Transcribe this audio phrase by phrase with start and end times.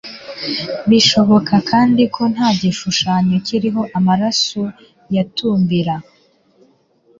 [0.89, 4.59] bishoboka kandi ko nta gishushanyo kiriho amaso
[5.15, 5.95] yatumbira